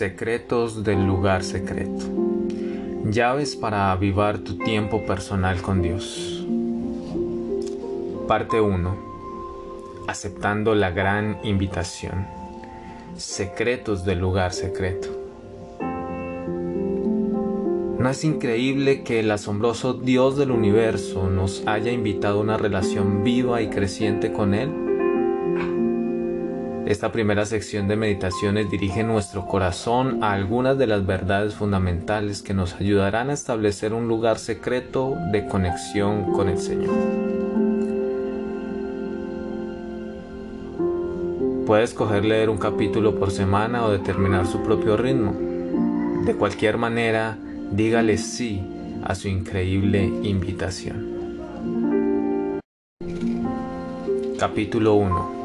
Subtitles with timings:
[0.00, 2.06] Secretos del lugar secreto.
[3.04, 6.42] Llaves para avivar tu tiempo personal con Dios.
[8.26, 8.96] Parte 1.
[10.08, 12.26] Aceptando la gran invitación.
[13.18, 15.08] Secretos del lugar secreto.
[17.98, 23.22] ¿No es increíble que el asombroso Dios del universo nos haya invitado a una relación
[23.22, 24.89] viva y creciente con Él?
[26.90, 32.52] Esta primera sección de meditaciones dirige nuestro corazón a algunas de las verdades fundamentales que
[32.52, 36.92] nos ayudarán a establecer un lugar secreto de conexión con el Señor.
[41.64, 45.32] Puede escoger leer un capítulo por semana o determinar su propio ritmo.
[46.24, 47.38] De cualquier manera,
[47.70, 48.64] dígale sí
[49.04, 51.20] a su increíble invitación.
[54.36, 55.39] Capítulo 1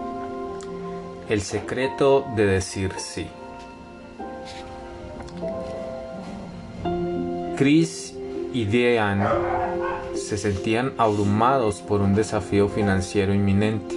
[1.30, 3.28] el secreto de decir sí.
[7.58, 8.14] Chris
[8.54, 9.26] y Diane
[10.14, 13.96] se sentían abrumados por un desafío financiero inminente.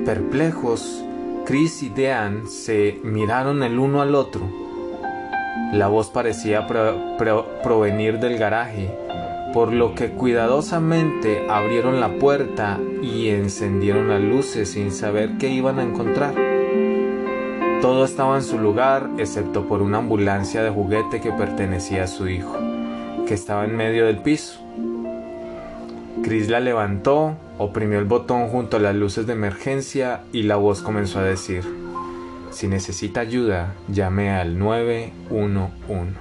[0.04, 1.06] Perplejos,
[1.46, 4.69] Chris y Dean se miraron el uno al otro
[5.72, 6.66] la voz parecía
[7.64, 8.89] provenir del garaje,
[9.53, 15.80] por lo que cuidadosamente abrieron la puerta y encendieron las luces sin saber qué iban
[15.80, 16.33] a encontrar.
[17.82, 22.27] Todo estaba en su lugar excepto por una ambulancia de juguete que pertenecía a su
[22.27, 22.58] hijo,
[23.27, 24.60] que estaba en medio del piso.
[26.23, 30.82] Chris la levantó, oprimió el botón junto a las luces de emergencia y la voz
[30.82, 31.64] comenzó a decir,
[32.52, 36.14] si necesita ayuda, llame al 911.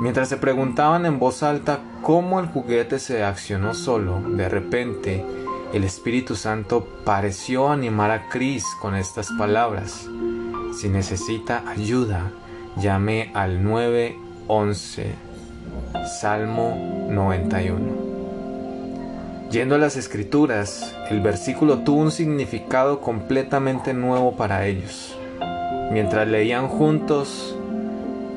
[0.00, 5.24] Mientras se preguntaban en voz alta cómo el juguete se accionó solo, de repente
[5.72, 10.08] el Espíritu Santo pareció animar a Chris con estas palabras.
[10.74, 12.32] Si necesita ayuda,
[12.76, 15.14] llame al 911.
[16.20, 18.09] Salmo 91.
[19.50, 25.18] Yendo a las escrituras, el versículo tuvo un significado completamente nuevo para ellos.
[25.90, 27.56] Mientras leían juntos,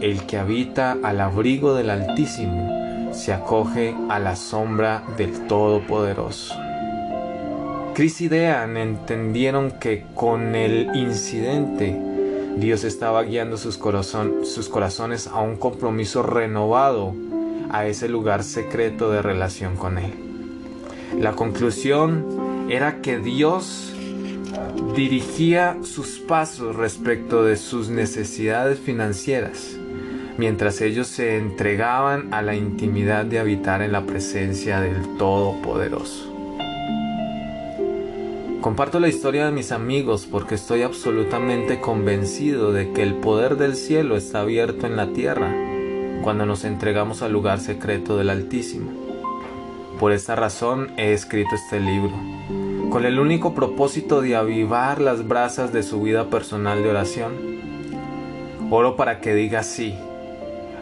[0.02, 6.56] el que habita al abrigo del Altísimo se acoge a la sombra del Todopoderoso.
[7.94, 11.96] Chris y Dean entendieron que con el incidente
[12.58, 17.14] Dios estaba guiando sus, sus corazones a un compromiso renovado
[17.70, 20.33] a ese lugar secreto de relación con Él.
[21.20, 23.94] La conclusión era que Dios
[24.96, 29.78] dirigía sus pasos respecto de sus necesidades financieras,
[30.38, 36.32] mientras ellos se entregaban a la intimidad de habitar en la presencia del Todopoderoso.
[38.62, 43.76] Comparto la historia de mis amigos porque estoy absolutamente convencido de que el poder del
[43.76, 45.54] cielo está abierto en la tierra
[46.24, 49.03] cuando nos entregamos al lugar secreto del Altísimo.
[50.04, 52.12] Por esta razón he escrito este libro,
[52.90, 57.32] con el único propósito de avivar las brasas de su vida personal de oración.
[58.70, 59.98] Oro para que diga sí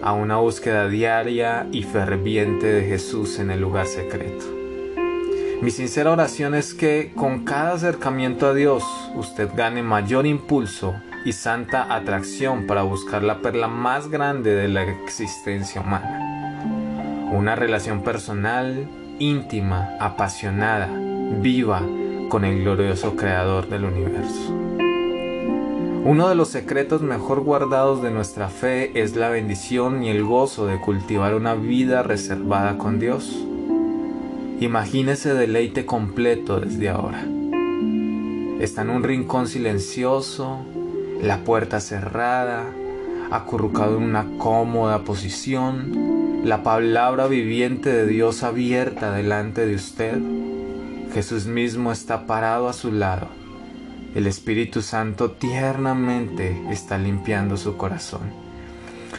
[0.01, 4.43] a una búsqueda diaria y ferviente de Jesús en el lugar secreto.
[5.61, 8.83] Mi sincera oración es que con cada acercamiento a Dios
[9.13, 10.95] usted gane mayor impulso
[11.25, 17.29] y santa atracción para buscar la perla más grande de la existencia humana.
[17.31, 20.89] Una relación personal íntima, apasionada,
[21.41, 21.81] viva
[22.29, 24.53] con el glorioso Creador del universo.
[26.03, 30.65] Uno de los secretos mejor guardados de nuestra fe es la bendición y el gozo
[30.65, 33.45] de cultivar una vida reservada con Dios.
[34.59, 37.23] Imagínese deleite completo desde ahora.
[38.59, 40.59] Está en un rincón silencioso,
[41.21, 42.65] la puerta cerrada,
[43.29, 50.17] acurrucado en una cómoda posición, la palabra viviente de Dios abierta delante de usted.
[51.13, 53.27] Jesús mismo está parado a su lado.
[54.15, 58.21] El Espíritu Santo tiernamente está limpiando su corazón.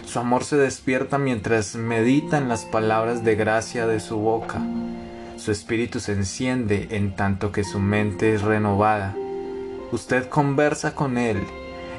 [0.05, 4.61] Su amor se despierta mientras medita en las palabras de gracia de su boca.
[5.37, 9.15] su espíritu se enciende en tanto que su mente es renovada.
[9.91, 11.39] Usted conversa con Él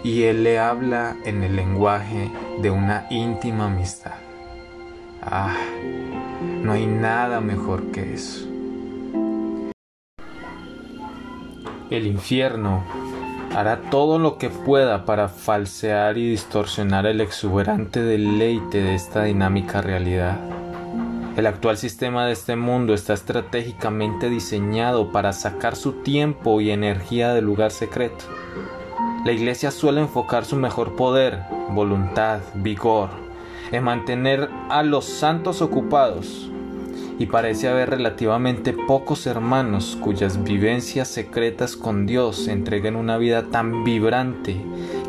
[0.03, 2.31] y Él le habla en el lenguaje
[2.61, 4.22] de una íntima amistad.
[5.25, 5.55] Ah,
[6.61, 8.45] no hay nada mejor que eso.
[11.89, 12.83] El infierno
[13.55, 19.81] hará todo lo que pueda para falsear y distorsionar el exuberante deleite de esta dinámica
[19.81, 20.39] realidad.
[21.37, 27.33] El actual sistema de este mundo está estratégicamente diseñado para sacar su tiempo y energía
[27.33, 28.25] del lugar secreto.
[29.25, 33.09] La iglesia suele enfocar su mejor poder, voluntad, vigor,
[33.71, 36.50] en mantener a los santos ocupados,
[37.19, 43.83] y parece haber relativamente pocos hermanos cuyas vivencias secretas con Dios entreguen una vida tan
[43.83, 44.60] vibrante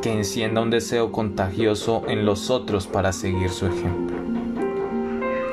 [0.02, 4.16] que encienda un deseo contagioso en los otros para seguir su ejemplo.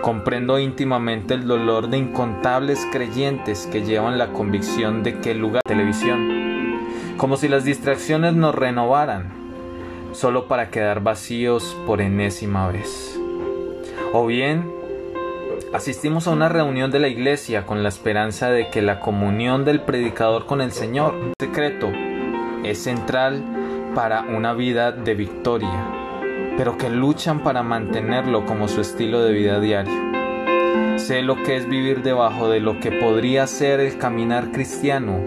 [0.02, 5.62] Comprendo íntimamente el dolor de incontables creyentes que llevan la convicción de que el lugar
[5.64, 6.78] televisión,
[7.18, 9.41] como si las distracciones nos renovaran,
[10.12, 13.20] solo para quedar vacíos por enésima vez.
[14.14, 14.72] O bien,
[15.74, 19.82] asistimos a una reunión de la iglesia con la esperanza de que la comunión del
[19.82, 21.90] predicador con el Señor, secreto,
[22.64, 23.44] es central
[23.96, 26.02] para una vida de victoria
[26.58, 29.94] pero que luchan para mantenerlo como su estilo de vida diario.
[30.98, 35.24] Sé lo que es vivir debajo de lo que podría ser el caminar cristiano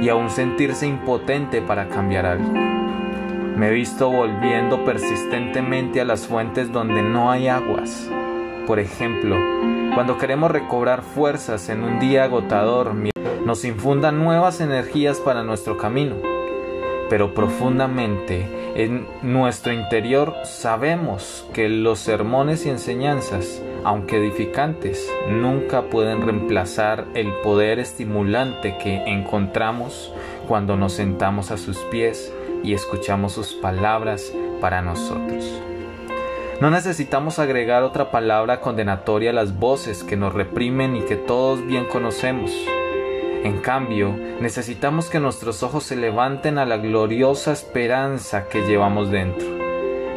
[0.00, 2.77] y aún sentirse impotente para cambiar algo.
[3.58, 8.08] Me he visto volviendo persistentemente a las fuentes donde no hay aguas.
[8.68, 9.34] Por ejemplo,
[9.96, 12.94] cuando queremos recobrar fuerzas en un día agotador,
[13.44, 16.14] nos infundan nuevas energías para nuestro camino
[17.08, 26.22] pero profundamente en nuestro interior sabemos que los sermones y enseñanzas, aunque edificantes, nunca pueden
[26.22, 30.12] reemplazar el poder estimulante que encontramos
[30.48, 32.32] cuando nos sentamos a sus pies
[32.64, 35.44] y escuchamos sus palabras para nosotros.
[36.60, 41.64] No necesitamos agregar otra palabra condenatoria a las voces que nos reprimen y que todos
[41.64, 42.50] bien conocemos.
[43.44, 49.46] En cambio, necesitamos que nuestros ojos se levanten a la gloriosa esperanza que llevamos dentro.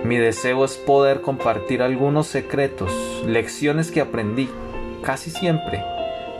[0.03, 2.91] Mi deseo es poder compartir algunos secretos,
[3.27, 4.49] lecciones que aprendí,
[5.03, 5.83] casi siempre,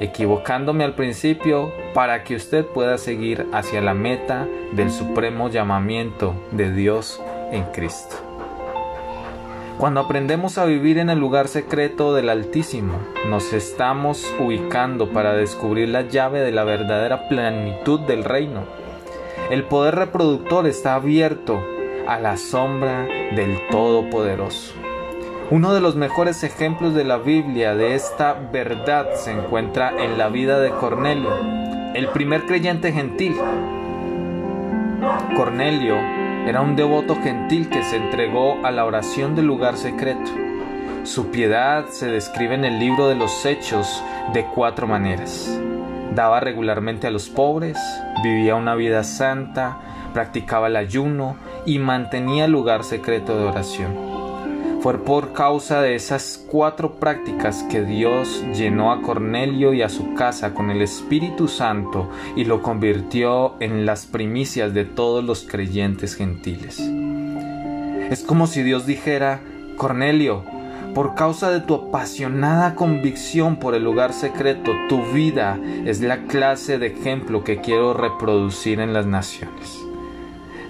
[0.02, 6.74] equivocándome al principio para que usted pueda seguir hacia la meta del supremo llamamiento de
[6.74, 7.22] Dios
[7.52, 8.16] en Cristo.
[9.78, 13.00] Cuando aprendemos a vivir en el lugar secreto del Altísimo,
[13.30, 18.64] nos estamos ubicando para descubrir la llave de la verdadera plenitud del reino.
[19.50, 21.64] El poder reproductor está abierto
[22.08, 24.81] a la sombra del Todopoderoso.
[25.52, 30.30] Uno de los mejores ejemplos de la Biblia de esta verdad se encuentra en la
[30.30, 31.30] vida de Cornelio,
[31.94, 33.36] el primer creyente gentil.
[35.36, 35.98] Cornelio
[36.48, 40.32] era un devoto gentil que se entregó a la oración del lugar secreto.
[41.04, 44.02] Su piedad se describe en el libro de los Hechos
[44.32, 45.54] de cuatro maneras.
[46.16, 47.78] Daba regularmente a los pobres,
[48.24, 49.80] vivía una vida santa,
[50.14, 54.11] practicaba el ayuno y mantenía el lugar secreto de oración.
[54.82, 60.16] Fue por causa de esas cuatro prácticas que Dios llenó a Cornelio y a su
[60.16, 66.16] casa con el Espíritu Santo y lo convirtió en las primicias de todos los creyentes
[66.16, 66.80] gentiles.
[68.10, 69.42] Es como si Dios dijera,
[69.78, 70.44] Cornelio,
[70.96, 76.80] por causa de tu apasionada convicción por el lugar secreto, tu vida es la clase
[76.80, 79.81] de ejemplo que quiero reproducir en las naciones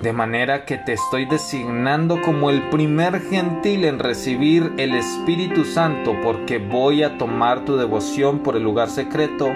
[0.02, 6.16] de manera que te estoy designando como el primer gentil en recibir el Espíritu Santo,
[6.24, 9.52] porque voy a tomar tu devoción por el lugar secreto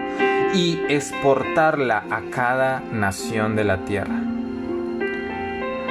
[0.53, 4.21] y exportarla a cada nación de la tierra.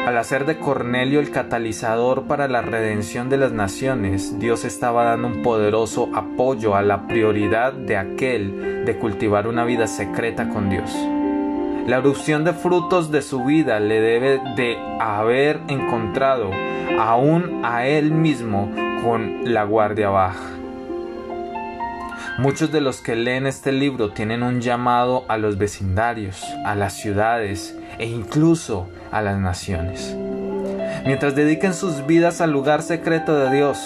[0.07, 5.29] Al hacer de Cornelio el catalizador para la redención de las naciones, Dios estaba dando
[5.29, 10.95] un poderoso apoyo a la prioridad de aquel de cultivar una vida secreta con Dios.
[11.87, 16.51] La erupción de frutos de su vida le debe de haber encontrado
[16.99, 18.71] aún a él mismo
[19.03, 20.49] con la guardia baja.
[22.39, 26.95] Muchos de los que leen este libro tienen un llamado a los vecindarios, a las
[26.95, 30.17] ciudades e incluso a las naciones.
[31.05, 33.79] Mientras dediquen sus vidas al lugar secreto de Dios,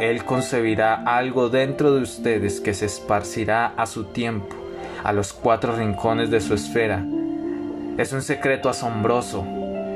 [0.00, 4.56] Él concebirá algo dentro de ustedes que se esparcirá a su tiempo,
[5.04, 7.06] a los cuatro rincones de su esfera,
[7.96, 9.46] es un secreto asombroso.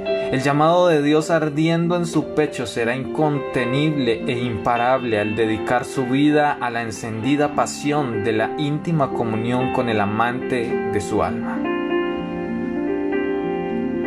[0.04, 6.04] El llamado de Dios ardiendo en su pecho será incontenible e imparable al dedicar su
[6.04, 11.56] vida a la encendida pasión de la íntima comunión con el amante de su alma.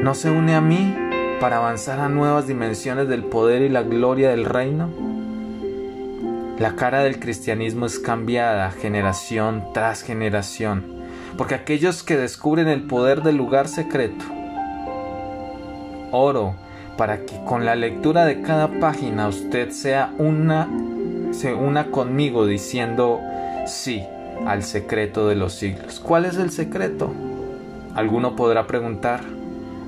[0.01, 0.95] ¿No se une a mí
[1.39, 4.89] para avanzar a nuevas dimensiones del poder y la gloria del reino?
[6.59, 11.00] La cara del cristianismo es cambiada generación tras generación,
[11.37, 14.25] porque aquellos que descubren el poder del lugar secreto,
[16.11, 16.55] oro
[16.97, 20.67] para que con la lectura de cada página usted sea una
[21.31, 23.19] se una conmigo diciendo
[23.65, 24.03] sí
[24.45, 25.99] al secreto de los siglos.
[25.99, 27.13] ¿Cuál es el secreto?
[27.95, 29.21] Alguno podrá preguntar.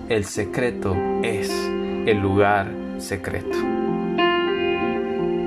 [0.10, 3.73] El secreto es el lugar secreto.